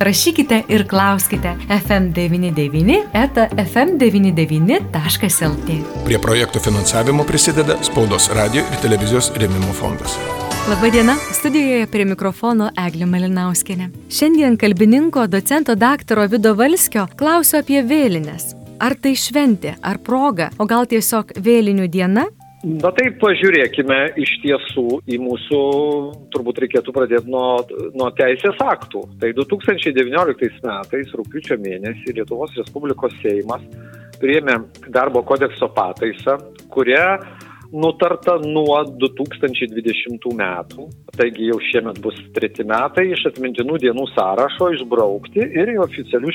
[0.00, 6.04] rašykite ir klauskite FM99 eta FM99.lt.
[6.04, 10.16] Prie projektų finansavimo prisideda Spaudos radio ir televizijos rėmimo fondas.
[10.68, 13.90] Labadiena, studijoje prie mikrofono Eglė Malinauskinė.
[14.12, 18.54] Šiandien kalbininko docento daktaro Vido Valskio klausiu apie vėlinės.
[18.80, 22.24] Ar tai šventė, ar proga, o gal tiesiog vėlinių diena?
[22.60, 25.60] Na tai pažiūrėkime iš tiesų į mūsų,
[26.34, 27.62] turbūt reikėtų pradėti nuo,
[27.96, 29.06] nuo teisės aktų.
[29.22, 33.64] Tai 2019 metais, rūpiučio mėnesį, Lietuvos Respublikos Seimas
[34.20, 34.58] priėmė
[34.92, 36.36] darbo kodekso pataisą,
[36.68, 37.16] kuria
[37.72, 45.44] nutarta nuo 2020 metų, taigi jau šiemet bus treti metai, iš atmintinų dienų sąrašo išbraukti
[45.44, 46.34] ir į oficialių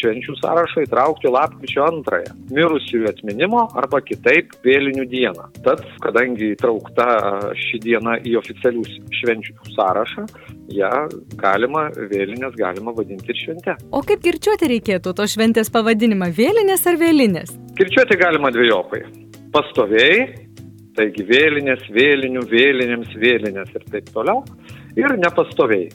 [0.00, 5.48] švenčių sąrašą įtraukti lapkričio antrąją- mirusiųjų atminimo arba kitaip vėlinių dieną.
[5.64, 7.08] Tad, kadangi įtraukta
[7.56, 8.84] ši diena į oficialių
[9.20, 10.26] švenčių sąrašą,
[10.68, 13.76] ją galima, vėlinės galima vadinti ir švente.
[13.92, 17.56] O kaip kirčiuoti reikėtų to šventės pavadinimą- vėlinės ar vėlinės?
[17.76, 19.04] Kirčiuoti galima dviejopai.
[19.54, 20.43] Pastoviai
[20.94, 24.44] Taigi vėlinės, vėlinių, vėlinėms, vėlinės ir taip toliau.
[24.94, 25.88] Ir nepastoviai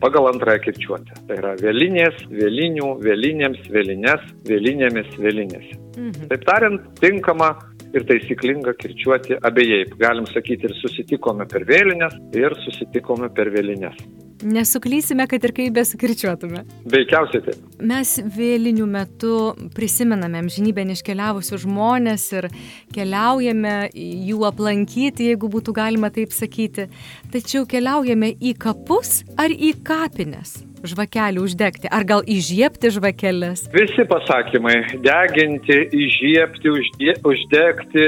[0.00, 1.18] pagal antrąją kirčiuotę.
[1.28, 5.68] Tai yra vėlinės, vėlinių, vėlinėms, vėlinės, vėlinėmis, vėlinės.
[5.96, 6.28] Mhm.
[6.30, 7.54] Taip tariant, tinkama
[7.92, 9.86] ir taisyklinga kirčiuoti abiejai.
[10.00, 13.98] Galim sakyti ir susitikome per vėlinės, ir susitikome per vėlinės.
[14.42, 16.64] Nesuklysime, kad ir kaip besukirčiuotume.
[16.92, 17.60] Veikiausiai taip.
[17.82, 19.36] Mes vėlinių metu
[19.76, 22.50] prisimename amžinybę iškeliavusius žmonės ir
[22.94, 26.88] keliaujame jų aplankyti, jeigu būtų galima taip sakyti.
[27.32, 30.60] Tačiau keliaujame į kapus ar į kapines?
[30.82, 33.68] žvakelių uždegti, ar gal įžiepti žvakelės?
[33.74, 38.06] Visi pasakymai- deginti, įžiepti, uždė, uždegti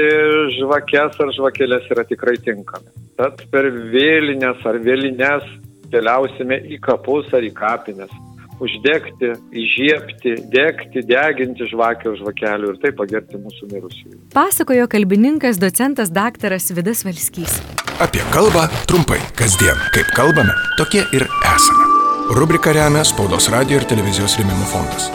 [0.57, 2.91] žvakes ar žvakelės yra tikrai tinkami.
[3.15, 5.47] Tad per vėlinės ar vėlinės
[5.91, 8.13] keliausime į kapus ar į kapines.
[8.63, 14.19] Uždegti, įžiepti, degti, deginti žvakę už žvakelių ir taip pagerti mūsų mirusiųjų.
[14.31, 17.59] Pasakojo kalbininkas docentas daktaras Vidas Valskys.
[17.99, 19.75] Apie kalbą trumpai, kasdien.
[19.95, 21.91] Kaip kalbame, tokie ir esame.
[22.31, 25.11] Rubrika remia Spaudos radio ir televizijos rėmimo fondas.